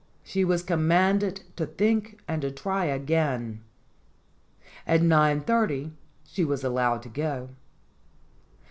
[0.23, 3.61] She was commanded to think and to try again.
[4.87, 5.91] At 9.30
[6.25, 7.49] she was allowed to go.